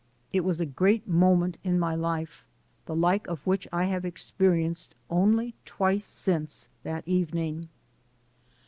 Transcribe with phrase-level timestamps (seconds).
[0.33, 2.43] It was a great moment in my life,
[2.87, 7.69] the like of which I have experienced only twice since that evening.